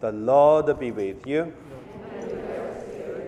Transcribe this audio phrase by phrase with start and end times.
[0.00, 1.52] The Lord be with you.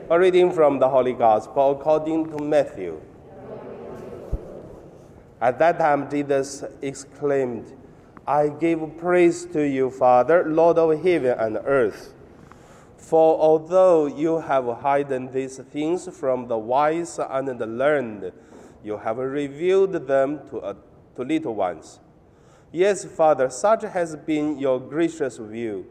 [0.09, 2.99] A reading from the Holy Gospel according to Matthew.
[5.39, 7.77] At that time, Jesus exclaimed,
[8.27, 12.15] I give praise to you, Father, Lord of heaven and earth.
[12.97, 18.33] For although you have hidden these things from the wise and the learned,
[18.83, 20.75] you have revealed them to, uh,
[21.17, 22.01] to little ones.
[22.71, 25.85] Yes, Father, such has been your gracious will.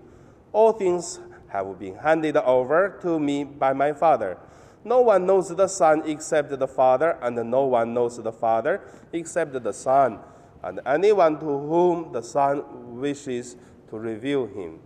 [0.54, 4.38] All things have been handed over to me by my Father.
[4.84, 8.82] No one knows the Son except the Father, and no one knows the Father
[9.14, 10.20] except the Son,
[10.64, 13.56] and anyone to whom the Son wishes
[13.90, 14.80] to reveal him.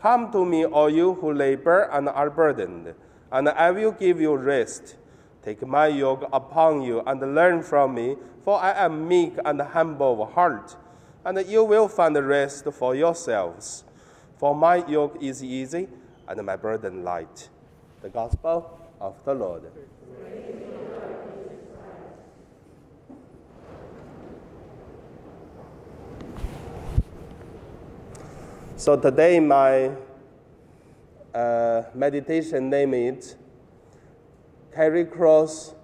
[0.00, 2.94] Come to me, all you who labor and are burdened,
[3.30, 4.96] and I will give you rest.
[5.42, 10.22] Take my yoke upon you and learn from me, for I am meek and humble
[10.22, 10.76] of heart,
[11.24, 13.84] and you will find rest for yourselves.
[14.42, 15.86] For my yoke is easy
[16.26, 17.48] and my burden light.
[18.00, 19.70] The Gospel of the Lord.
[28.74, 29.92] So today, my
[31.32, 33.36] uh, meditation name is
[34.74, 35.76] Carry Cross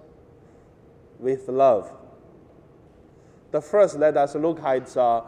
[1.17, 1.93] with Love.
[3.51, 5.21] The first, let us look at uh,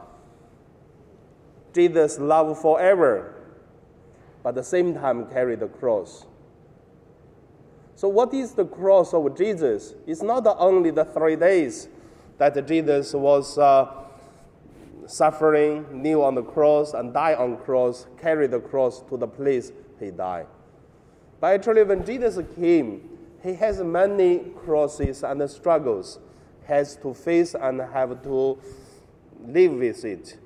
[1.73, 3.35] Jesus' love forever,
[4.43, 6.25] but at the same time carry the cross.
[7.95, 9.93] So, what is the cross of Jesus?
[10.07, 11.87] It's not only the three days
[12.37, 13.91] that Jesus was uh,
[15.05, 19.71] suffering, kneel on the cross, and die on cross, carry the cross to the place
[19.99, 20.47] he died.
[21.39, 23.07] But actually, when Jesus came,
[23.43, 26.19] he has many crosses and struggles,
[26.65, 28.57] has to face and have to
[29.45, 30.37] live with it.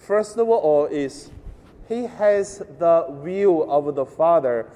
[0.00, 1.30] First of all, is
[1.86, 4.66] he has the will of the Father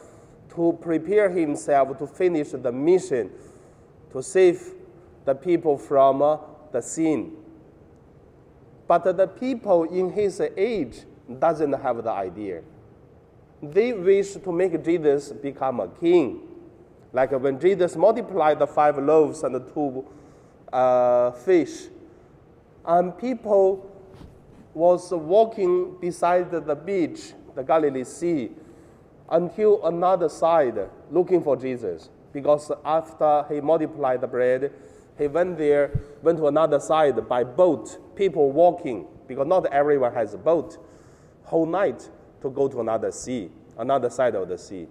[0.54, 3.30] to prepare himself to finish the mission,
[4.12, 4.62] to save
[5.24, 6.36] the people from uh,
[6.72, 7.32] the sin.
[8.86, 11.00] But the people in his age
[11.38, 12.62] doesn't have the idea.
[13.62, 16.42] They wish to make Jesus become a king.
[17.14, 20.04] Like when Jesus multiplied the five loaves and the two
[20.70, 21.84] uh, fish,
[22.84, 23.90] and people
[24.74, 28.50] was walking beside the beach, the Galilee Sea,
[29.30, 32.10] until another side looking for Jesus.
[32.32, 34.72] Because after he multiplied the bread,
[35.16, 40.34] he went there, went to another side by boat, people walking, because not everyone has
[40.34, 40.76] a boat,
[41.44, 42.10] whole night
[42.42, 44.88] to go to another sea, another side of the sea.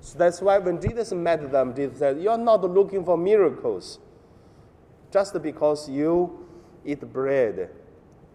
[0.00, 4.00] So that's why when Jesus met them, Jesus said, You're not looking for miracles
[5.12, 6.46] just because you
[6.84, 7.70] eat bread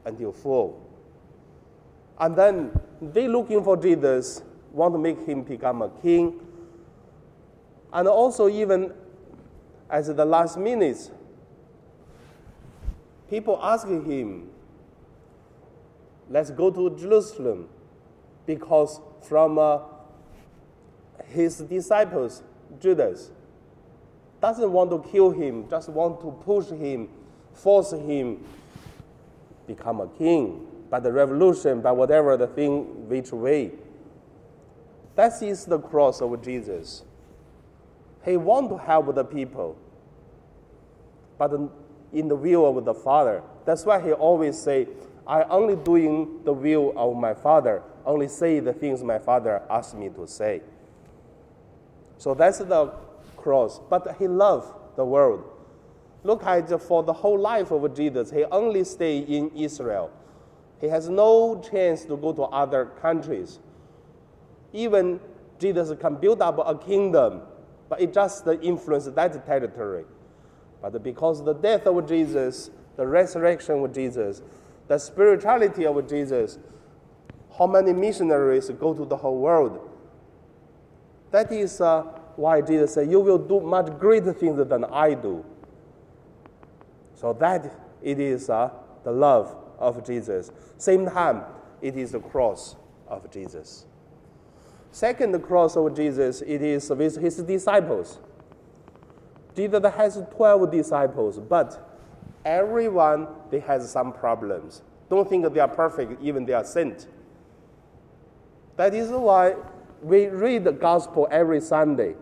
[0.09, 0.85] until full.
[2.19, 6.39] And then they looking for Jesus, want to make him become a king.
[7.93, 8.93] And also even
[9.89, 11.11] as the last minutes,
[13.29, 14.49] people asking him,
[16.29, 17.69] let's go to Jerusalem,
[18.45, 19.79] because from uh,
[21.25, 22.43] his disciples,
[22.79, 23.31] Judas,
[24.41, 27.09] doesn't want to kill him, just want to push him,
[27.53, 28.43] force him
[29.69, 33.71] become a king by the revolution, by whatever the thing which way.
[35.15, 37.03] That is the cross of Jesus.
[38.25, 39.77] He want to help the people,
[41.37, 41.51] but
[42.11, 43.43] in the will of the Father.
[43.65, 44.87] That's why he always say,
[45.27, 49.95] I only doing the will of my Father, only say the things my Father asked
[49.95, 50.61] me to say.
[52.17, 52.91] So that's the
[53.37, 53.79] cross.
[53.89, 55.43] But he loved the world.
[56.23, 60.11] Look at for the whole life of Jesus, he only stay in Israel.
[60.81, 63.59] He has no chance to go to other countries.
[64.73, 65.19] Even
[65.59, 67.41] Jesus can build up a kingdom,
[67.87, 70.05] but it just influence that territory.
[70.81, 74.41] But because the death of Jesus, the resurrection of Jesus,
[74.87, 76.57] the spirituality of Jesus,
[77.57, 79.89] how many missionaries go to the whole world?
[81.31, 82.03] That is uh,
[82.35, 85.43] why Jesus said, You will do much greater things than I do.
[87.19, 88.69] So that it is uh,
[89.03, 90.51] the love of Jesus.
[90.77, 91.43] Same time,
[91.81, 92.77] it is the cross
[93.09, 93.85] of Jesus.
[94.91, 98.19] Second cross of Jesus, it is with his disciples.
[99.53, 101.99] Jesus has 12 disciples, but
[102.45, 104.81] everyone, they has some problems.
[105.09, 107.07] Don't think they are perfect, even they are sent.
[108.77, 109.55] That is why
[110.01, 112.15] we read the gospel every Sunday.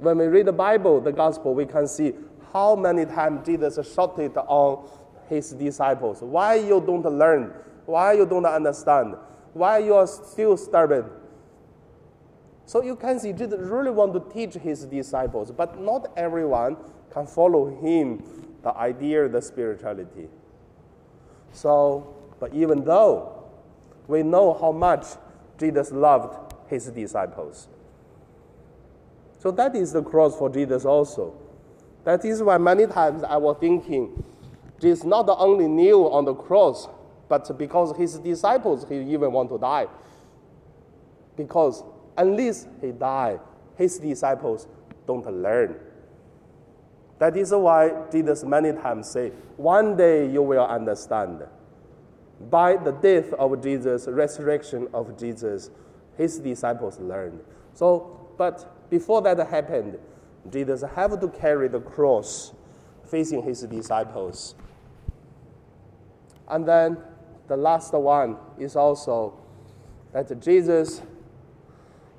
[0.00, 2.14] When we read the Bible, the gospel, we can see
[2.52, 4.88] how many times Jesus shouted on
[5.28, 7.52] his disciples, why you don't learn?
[7.86, 9.16] Why you don't understand?
[9.52, 11.10] Why you are still stubborn?
[12.66, 16.76] So you can see Jesus really want to teach his disciples, but not everyone
[17.10, 18.22] can follow him,
[18.62, 20.28] the idea, the spirituality.
[21.52, 23.44] So, but even though
[24.06, 25.06] we know how much
[25.58, 27.68] Jesus loved his disciples.
[29.38, 31.34] So that is the cross for Jesus also.
[32.08, 34.24] That is why many times I was thinking,
[34.80, 36.88] Jesus not only knew on the cross,
[37.28, 39.88] but because his disciples, he even want to die.
[41.36, 41.84] Because
[42.16, 43.40] unless he died,
[43.76, 44.66] his disciples
[45.06, 45.76] don't learn.
[47.18, 49.28] That is why Jesus many times say,
[49.58, 51.42] one day you will understand.
[52.48, 55.70] By the death of Jesus, resurrection of Jesus,
[56.16, 57.40] his disciples learned.
[57.74, 59.98] So, but before that happened,
[60.50, 62.52] Jesus have to carry the cross
[63.04, 64.54] facing his disciples.
[66.48, 66.98] And then
[67.46, 69.38] the last one is also
[70.12, 71.02] that Jesus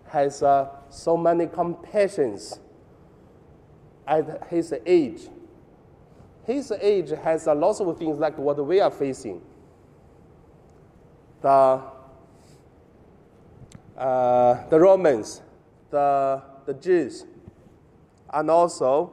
[0.08, 2.60] has uh, so many compassions
[4.08, 5.22] at his age.
[6.46, 9.42] His age has a lot of things like what we are facing.
[11.42, 11.82] The,
[13.98, 15.42] uh, the Romans,
[15.92, 17.26] the, the Jews,
[18.34, 19.12] and also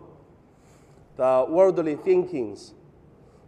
[1.16, 2.74] the worldly thinkings.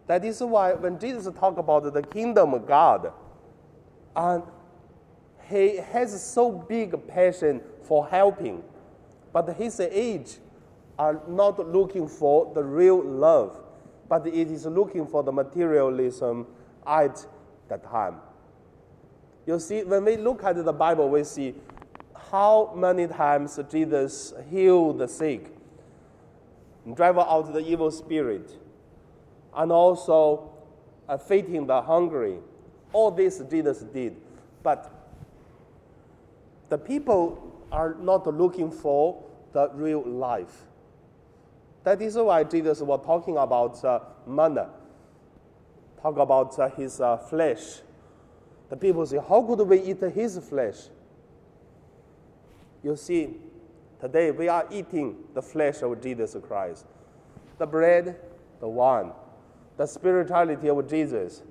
[0.06, 3.12] That is why when Jesus talked about the kingdom of God,
[4.17, 4.43] and
[5.49, 8.62] he has so big a passion for helping,
[9.32, 10.38] but his age
[10.99, 13.61] are not looking for the real love,
[14.09, 16.47] but it is looking for the materialism
[16.87, 17.25] at
[17.69, 18.17] that time.
[19.47, 21.55] You see, when we look at the Bible, we see
[22.31, 25.50] how many times Jesus healed the sick,
[26.94, 28.50] drive out the evil spirit,
[29.54, 30.50] and also
[31.08, 32.38] uh, feeding the hungry.
[32.92, 34.16] All this Jesus did.
[34.62, 34.90] But
[36.69, 39.22] the people are not looking for
[39.52, 40.64] the real life.
[41.84, 44.69] That is why Jesus was talking about uh, manna,
[46.02, 47.80] talk about uh, his uh, flesh.
[48.69, 50.76] The people say, How could we eat his flesh?
[52.82, 53.36] You see,
[54.00, 56.87] today we are eating the flesh of Jesus Christ.
[57.59, 58.17] The bread,
[58.61, 59.12] the wine,
[59.77, 61.43] the spirituality of Jesus.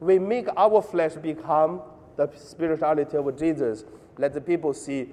[0.00, 1.82] We make our flesh become
[2.16, 3.84] the spirituality of Jesus
[4.18, 5.08] let the people see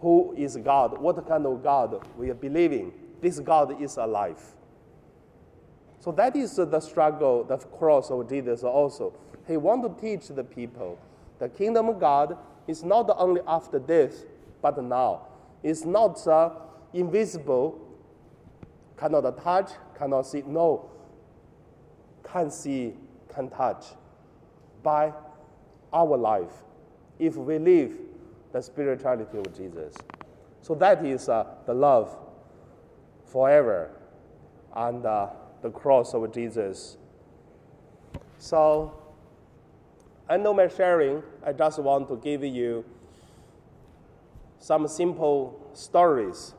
[0.00, 2.92] who is God, what kind of God we are believing.
[3.20, 4.42] This God is alive.
[6.00, 9.14] So that is the struggle, the cross of Jesus also.
[9.46, 10.98] He want to teach the people
[11.38, 12.36] the kingdom of God
[12.66, 14.24] is not only after death,
[14.62, 15.26] but now.
[15.66, 16.50] It's not uh,
[16.94, 17.76] invisible,
[18.96, 20.44] cannot touch, cannot see.
[20.46, 20.88] No,
[22.22, 22.94] can see,
[23.34, 23.84] can touch
[24.84, 25.12] by
[25.92, 26.62] our life.
[27.18, 27.94] If we live
[28.52, 29.96] the spirituality of Jesus.
[30.62, 32.16] So that is uh, the love
[33.24, 33.90] forever
[34.72, 35.30] and uh,
[35.62, 36.96] the cross of Jesus.
[38.38, 38.96] So,
[40.28, 42.84] I know my sharing, I just want to give you
[44.58, 46.54] some simple stories,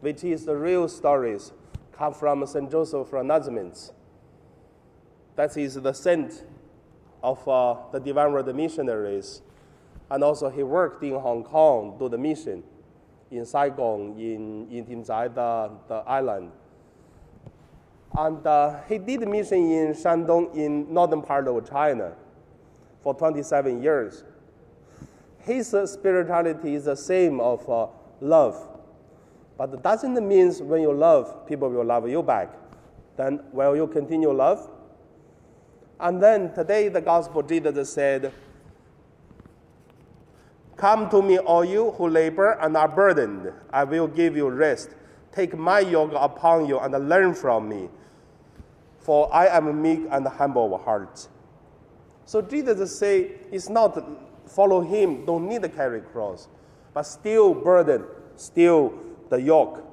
[0.00, 1.52] which is the real stories,
[1.92, 2.70] come from St.
[2.70, 3.92] Joseph Freinademetz.
[5.36, 6.44] That is the saint
[7.22, 9.42] of uh, the Divine Word missionaries
[10.10, 12.62] and also he worked in Hong Kong, do the mission
[13.30, 16.52] in Sai Kung, in, in Tim Zai, the, the island.
[18.16, 22.12] And uh, he did mission in Shandong in northern part of China
[23.02, 24.24] for 27 years.
[25.46, 27.86] His spirituality is the same of uh,
[28.20, 28.56] love.
[29.56, 32.52] But it doesn't mean when you love, people will love you back.
[33.16, 34.68] Then will you continue love?
[36.00, 38.32] And then today the gospel Jesus said,
[40.76, 44.90] Come to me, all you who labor and are burdened, I will give you rest.
[45.32, 47.88] Take my yoke upon you and learn from me,
[48.98, 51.28] for I am meek and humble of heart.
[52.26, 53.96] So Jesus say, it's not
[54.46, 56.48] follow him, don't need to carry cross,
[56.94, 58.04] but still burden,
[58.36, 58.94] still
[59.28, 59.84] the yoke.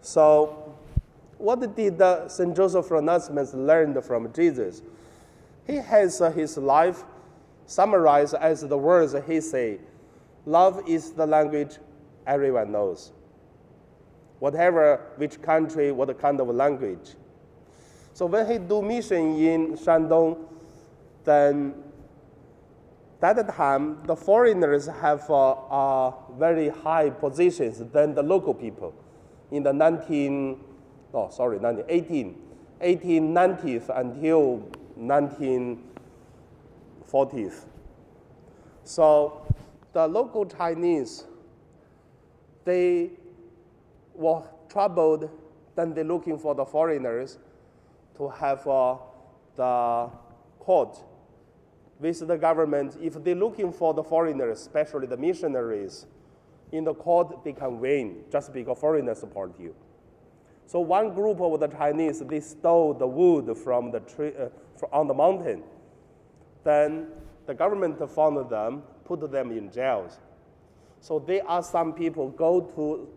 [0.00, 0.74] So,
[1.38, 2.54] what did the St.
[2.54, 4.82] Joseph Freinademetz learn from Jesus?
[5.66, 7.04] He has uh, his life
[7.66, 9.78] summarized as the words he say,
[10.46, 11.78] love is the language
[12.26, 13.12] everyone knows.
[14.38, 17.14] Whatever which country, what kind of language.
[18.12, 20.38] So when he do mission in Shandong,
[21.24, 21.74] then
[23.32, 28.92] that time the foreigners have uh, uh, very high positions than the local people.
[29.50, 30.60] In the 19,
[31.14, 32.36] oh sorry, 1918,
[32.82, 34.68] 1890s until
[35.00, 37.64] 1940s.
[38.84, 39.46] So
[39.94, 41.24] the local Chinese,
[42.64, 43.12] they
[44.14, 45.30] were troubled,
[45.76, 47.38] then they're looking for the foreigners
[48.18, 48.96] to have uh,
[49.56, 50.10] the
[50.58, 50.98] court
[52.00, 52.96] with the government.
[53.00, 56.06] If they're looking for the foreigners, especially the missionaries,
[56.72, 59.74] in the court they can win just because foreigners support you.
[60.66, 64.48] So one group of the Chinese, they stole the wood from the tree uh,
[64.92, 65.62] on the mountain.
[66.64, 67.08] Then
[67.46, 70.18] the government found them, put them in jails.
[71.00, 73.08] So they asked some people go to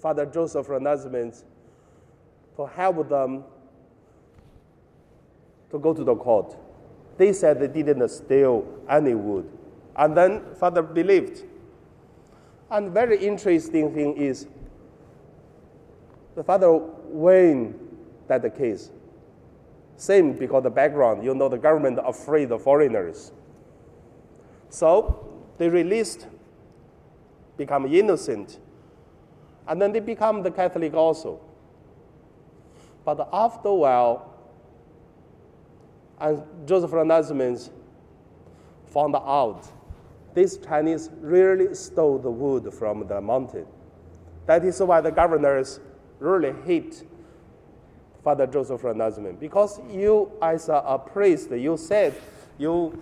[0.00, 1.44] Father Joseph Freinademetz
[2.56, 3.44] to help them
[5.70, 6.56] to go to the court.
[7.18, 9.50] They said they didn't steal any wood.
[9.96, 11.42] And then Father believed.
[12.70, 14.46] And very interesting thing is
[16.34, 17.74] the father win
[18.28, 18.90] that case.
[19.96, 23.32] Same because the background, you know, the government afraid of foreigners.
[24.68, 26.28] So they released,
[27.56, 28.60] become innocent,
[29.66, 31.40] and then they become the Catholic also.
[33.04, 34.27] But after a while,
[36.20, 37.70] and Joseph Freinademetz
[38.86, 39.66] found out
[40.34, 43.66] these Chinese really stole the wood from the mountain.
[44.46, 45.80] That is why the governors
[46.18, 47.04] really hate
[48.24, 52.14] Father Joseph Freinademetz because you, as a, priest, you said
[52.58, 53.00] you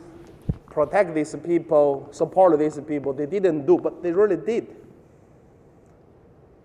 [0.67, 3.13] protect these people, support these people.
[3.13, 4.77] They didn't do, but they really did.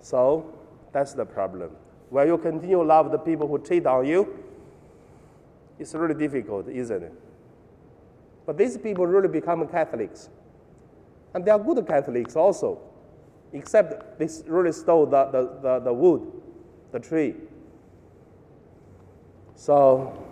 [0.01, 0.53] So
[0.91, 1.71] that's the problem.
[2.09, 4.50] When you continue to love the people who cheat on you,
[5.81, 7.13] it's really difficult, isn't it?
[8.45, 10.29] But these people really become Catholics.
[11.33, 12.79] And they are good Catholics also,
[13.51, 16.31] except they really stole the, the, the, the wood,
[16.91, 17.35] the tree.
[19.55, 20.23] So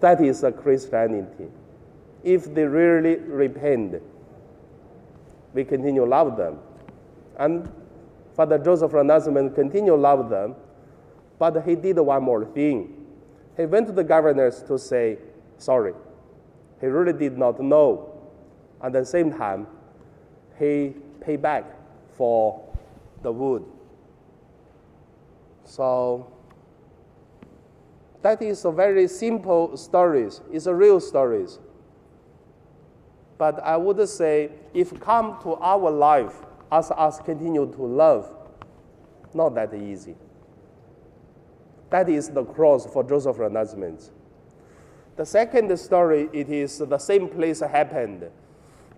[0.00, 1.46] that is a Christianity.
[2.24, 4.02] If they really repent,
[5.52, 6.58] we continue love them.
[7.38, 7.70] And
[8.34, 10.56] Father Joseph Freinademetz continue love them,
[11.38, 13.03] but he did one more thing.
[13.56, 15.18] He went to the governors to say
[15.58, 15.94] sorry.
[16.80, 18.14] He really did not know
[18.84, 19.66] at the same time,
[20.58, 21.64] he paid back
[22.16, 22.62] for
[23.22, 23.64] the wood.
[25.64, 26.30] So
[28.20, 30.42] that is a very simple stories.
[30.52, 31.58] It's a real stories.
[33.38, 36.34] But I would say if come to our life
[36.70, 38.36] as us continue to love,
[39.32, 40.14] not that easy.
[41.90, 44.10] That is the cross for Joseph Freinademetz.
[45.16, 48.28] The second story, it is the same place happened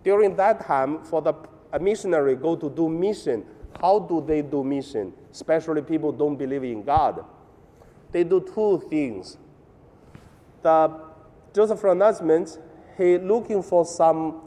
[0.06, 1.34] during that time, for the
[1.80, 3.44] missionary go to do mission,
[3.80, 5.12] how do they do mission?
[5.32, 7.24] Especially people don't believe in God.
[8.12, 9.36] They do two things.
[10.62, 10.96] The
[11.52, 12.60] Joseph Freinademetz,
[12.96, 14.42] he looking for some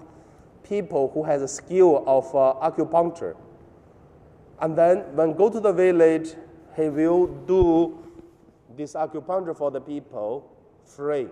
[0.64, 3.36] people who has a skill of uh, acupuncture.
[4.62, 6.36] And then when go to the village,
[6.78, 7.98] he will do
[8.80, 10.50] this acupuncture for the people
[10.86, 11.28] free.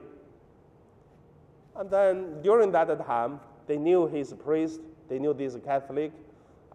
[1.77, 6.12] And then during that time, they knew he's a priest, they knew he's a Catholic,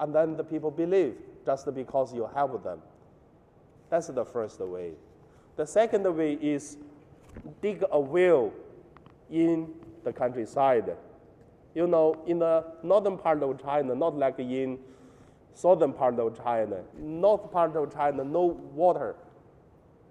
[0.00, 1.14] and then the people believe
[1.44, 2.80] just because you help them.
[3.90, 4.92] That's the first way.
[5.56, 6.78] The second way is
[7.60, 8.50] dig a well
[9.30, 9.74] in
[10.04, 10.96] the countryside.
[11.74, 14.78] You know, in the northern part of China, not like in
[15.52, 16.80] southern part of China.
[16.98, 19.16] North part of China, no water.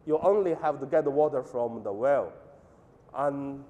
[0.05, 2.33] You only have to get water from the well.
[3.13, 3.63] And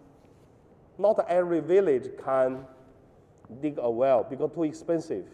[0.97, 2.65] not every village can
[3.61, 5.25] dig a well because too expensive.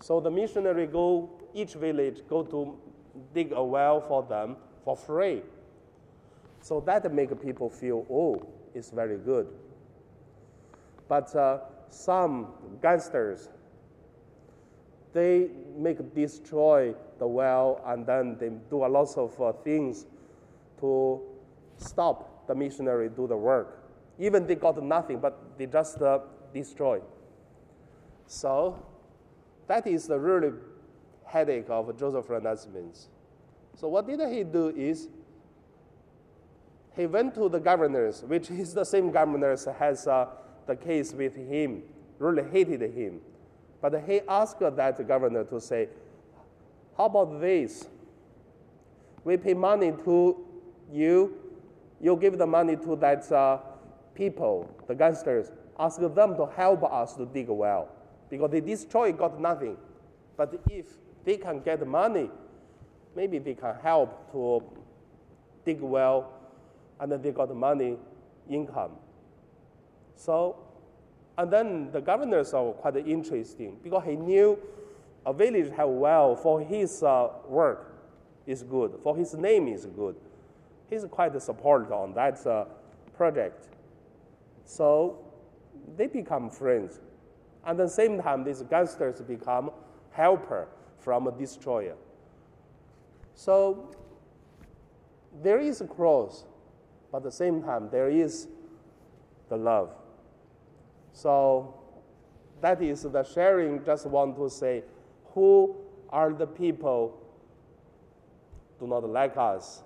[0.00, 2.78] So the missionary go each village go to
[3.34, 5.42] dig a well for them for free.
[6.60, 9.48] So that make people feel oh it's very good.
[11.08, 12.48] But uh, some
[12.82, 13.48] gangsters
[15.12, 20.06] they make destroy the well and then they do a lot of uh, things
[20.80, 21.20] to
[21.76, 23.84] stop the missionary do the work.
[24.18, 26.18] Even they got nothing, but they just uh,
[26.52, 27.02] destroyed.
[28.26, 28.84] So
[29.66, 30.52] that is the really
[31.24, 33.06] headache of Joseph Freinademetz.
[33.76, 35.08] So what did he do is
[36.96, 40.26] he went to the governors, which is the same governors has uh,
[40.66, 41.82] the case with him,
[42.18, 43.20] really hated him.
[43.80, 45.88] But he asked that governor to say,
[46.96, 47.86] how about this?
[49.24, 50.36] We pay money to
[50.92, 51.36] you,
[52.00, 53.58] you give the money to that uh,
[54.14, 57.88] people, the gangsters, ask them to help us to dig a well
[58.30, 59.76] because they destroy got nothing.
[60.36, 60.86] But if
[61.24, 62.30] they can get money,
[63.14, 64.62] maybe they can help to
[65.64, 66.32] dig well
[67.00, 67.96] and then they got money
[68.48, 68.92] income.
[70.16, 70.56] So
[71.38, 74.58] And then the governors are quite interesting because he knew
[75.24, 77.94] a village have well for his uh, work
[78.44, 80.16] is good, for his name is good.
[80.90, 82.64] He's quite a support on that uh,
[83.16, 83.68] project.
[84.64, 85.24] So
[85.96, 86.98] they become friends.
[87.64, 89.70] And at the same time, these gangsters become
[90.10, 90.66] helper
[90.98, 91.94] from a destroyer.
[93.34, 93.94] So
[95.40, 96.46] there is a cross,
[97.12, 98.48] but at the same time, there is
[99.48, 99.92] the love.
[101.18, 101.74] So
[102.60, 103.84] that is the sharing.
[103.84, 104.84] Just want to say,
[105.34, 105.74] who
[106.10, 107.20] are the people
[108.78, 109.82] do not like us,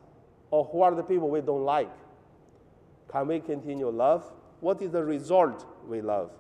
[0.51, 1.91] or who are the people we don't like?
[3.11, 4.31] Can we continue love?
[4.61, 6.31] What is the result we love?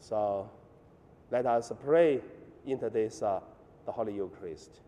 [0.00, 0.50] So
[1.30, 2.20] let us pray
[2.66, 3.40] into this uh,
[3.86, 4.82] the Holy Eucharist.